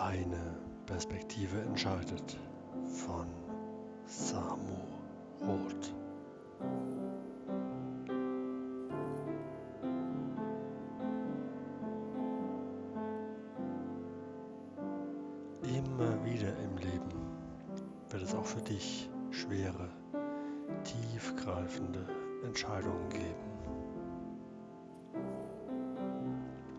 [0.00, 2.38] Deine Perspektive entscheidet
[2.86, 3.26] von
[4.06, 4.78] Samu
[5.42, 5.94] Roth.
[15.64, 17.12] Immer wieder im Leben
[18.08, 19.90] wird es auch für dich schwere,
[20.82, 22.06] tiefgreifende
[22.42, 23.50] Entscheidungen geben.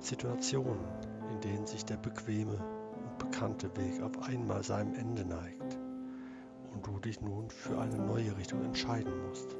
[0.00, 0.84] Situationen,
[1.32, 2.75] in denen sich der bequeme
[3.18, 5.78] bekannte Weg auf einmal seinem Ende neigt
[6.72, 9.56] und du dich nun für eine neue Richtung entscheiden musst,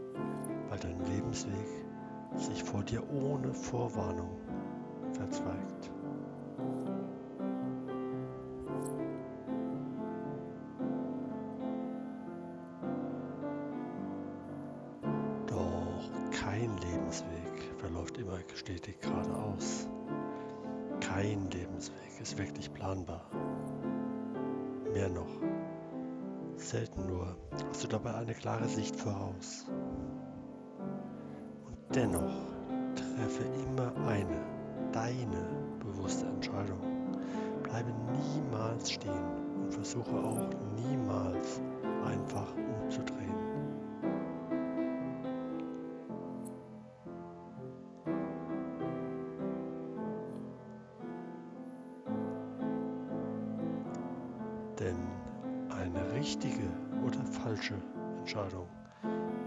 [0.68, 1.84] weil dein Lebensweg
[2.36, 4.38] sich vor dir ohne Vorwarnung
[5.12, 5.90] verzweigt.
[15.46, 19.88] Doch kein Lebensweg verläuft immer stetig geradeaus.
[21.00, 21.65] Kein Lebensweg
[22.20, 23.22] ist wirklich planbar.
[24.92, 25.40] Mehr noch,
[26.56, 27.36] selten nur
[27.68, 29.66] hast du dabei eine klare Sicht voraus.
[31.66, 32.32] Und dennoch
[32.94, 34.40] treffe immer eine,
[34.92, 35.46] deine
[35.80, 36.80] bewusste Entscheidung.
[37.62, 37.92] Bleibe
[38.34, 39.12] niemals stehen
[39.62, 41.60] und versuche auch niemals
[42.04, 43.45] einfach umzudrehen.
[54.78, 54.96] Denn
[55.70, 56.68] eine richtige
[57.04, 57.74] oder falsche
[58.18, 58.68] Entscheidung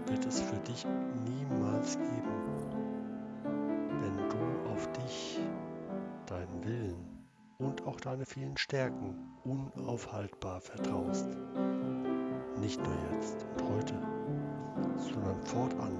[0.06, 0.84] wird es für dich
[1.24, 2.40] niemals geben,
[3.44, 5.40] wenn du auf dich,
[6.26, 7.26] deinen Willen
[7.58, 9.14] und auch deine vielen Stärken
[9.44, 11.28] unaufhaltbar vertraust.
[12.60, 13.94] Nicht nur jetzt und heute,
[14.96, 15.92] sondern fortan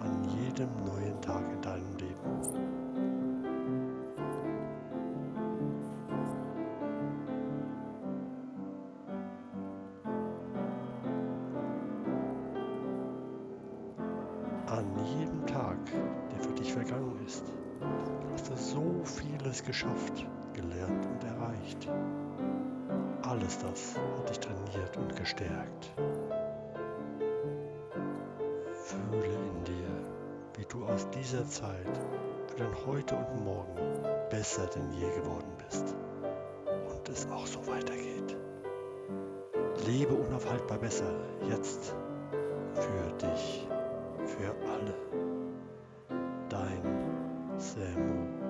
[0.00, 2.83] an jedem neuen Tag in deinem Leben.
[14.74, 14.90] An
[15.20, 15.78] jedem Tag,
[16.32, 17.44] der für dich vergangen ist,
[18.32, 21.88] hast du so vieles geschafft, gelernt und erreicht.
[23.22, 25.92] Alles das hat dich trainiert und gestärkt.
[28.72, 32.00] Fühle in dir, wie du aus dieser Zeit
[32.48, 33.78] für dein Heute und Morgen
[34.28, 35.94] besser denn je geworden bist
[36.68, 38.36] und es auch so weitergeht.
[39.86, 41.14] Lebe unaufhaltbar besser,
[41.48, 41.94] jetzt
[42.74, 43.68] für dich
[44.26, 44.94] für alle.
[46.48, 48.43] Dein Samu